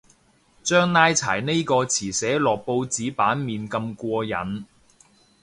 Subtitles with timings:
[0.63, 4.65] 將拉柴呢個詞寫落報紙版面咁過癮